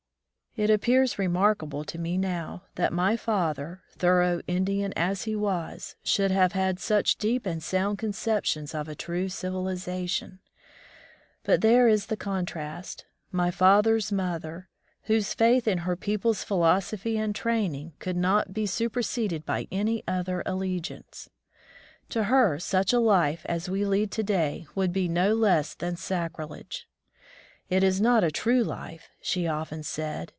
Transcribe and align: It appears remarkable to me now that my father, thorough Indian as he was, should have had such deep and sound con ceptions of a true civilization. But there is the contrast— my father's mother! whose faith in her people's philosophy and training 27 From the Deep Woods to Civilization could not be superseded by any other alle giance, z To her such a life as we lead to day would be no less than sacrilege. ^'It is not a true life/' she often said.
It 0.57 0.69
appears 0.69 1.17
remarkable 1.17 1.85
to 1.85 1.97
me 1.97 2.17
now 2.17 2.63
that 2.75 2.91
my 2.91 3.15
father, 3.15 3.83
thorough 3.95 4.41
Indian 4.47 4.91
as 4.97 5.23
he 5.23 5.33
was, 5.33 5.95
should 6.03 6.29
have 6.29 6.51
had 6.51 6.77
such 6.77 7.15
deep 7.15 7.45
and 7.45 7.63
sound 7.63 7.99
con 7.99 8.11
ceptions 8.11 8.75
of 8.77 8.89
a 8.89 8.93
true 8.93 9.29
civilization. 9.29 10.39
But 11.45 11.61
there 11.61 11.87
is 11.87 12.07
the 12.07 12.17
contrast— 12.17 13.05
my 13.41 13.49
father's 13.49 14.11
mother! 14.11 14.67
whose 15.03 15.33
faith 15.33 15.69
in 15.69 15.77
her 15.79 15.95
people's 15.95 16.43
philosophy 16.43 17.17
and 17.17 17.33
training 17.33 17.93
27 17.97 17.97
From 17.97 18.07
the 18.11 18.13
Deep 18.17 18.35
Woods 18.35 18.35
to 18.35 18.77
Civilization 18.77 19.43
could 19.45 19.45
not 19.45 19.45
be 19.45 19.45
superseded 19.45 19.45
by 19.45 19.67
any 19.71 20.03
other 20.05 20.43
alle 20.45 20.79
giance, 20.81 21.23
z 21.23 21.29
To 22.09 22.23
her 22.25 22.59
such 22.59 22.91
a 22.91 22.99
life 22.99 23.45
as 23.47 23.69
we 23.69 23.85
lead 23.85 24.11
to 24.11 24.21
day 24.23 24.67
would 24.75 24.91
be 24.91 25.07
no 25.07 25.33
less 25.33 25.73
than 25.75 25.95
sacrilege. 25.95 26.89
^'It 27.71 27.83
is 27.83 28.01
not 28.01 28.25
a 28.25 28.29
true 28.31 28.65
life/' 28.65 29.07
she 29.21 29.47
often 29.47 29.81
said. 29.81 30.27